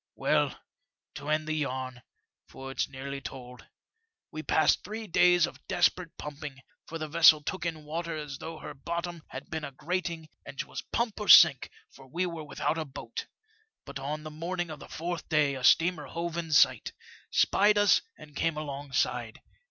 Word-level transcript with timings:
Well, 0.15 0.59
to 1.13 1.29
end 1.29 1.45
the 1.47 1.53
yam, 1.53 1.99
for 2.47 2.71
it's 2.71 2.89
nearly 2.89 3.21
told, 3.21 3.67
we 4.31 4.41
passed 4.41 4.83
three 4.83 5.05
days 5.05 5.45
of 5.45 5.67
desperate 5.67 6.17
pumping, 6.17 6.61
for 6.87 6.97
the 6.97 7.07
vessel 7.07 7.43
took 7.43 7.67
in 7.67 7.83
water 7.83 8.17
as 8.17 8.39
though 8.39 8.57
her 8.57 8.73
bottom 8.73 9.21
had 9.27 9.51
been 9.51 9.63
a 9.63 9.71
grating, 9.71 10.27
and 10.43 10.57
'twas 10.57 10.81
pump 10.91 11.19
or 11.19 11.27
sink, 11.27 11.69
for 11.91 12.07
we 12.07 12.25
were 12.25 12.43
without 12.43 12.79
a 12.79 12.85
boat. 12.85 13.27
But 13.85 13.99
on 13.99 14.23
the 14.23 14.31
morning 14.31 14.71
of 14.71 14.79
the 14.79 14.89
fourth 14.89 15.29
day 15.29 15.53
a 15.53 15.63
steamer 15.63 16.07
hove 16.07 16.35
in 16.35 16.51
sight, 16.51 16.93
spied 17.29 17.77
us 17.77 18.01
and 18.17 18.35
came 18.35 18.57
alongside. 18.57 19.39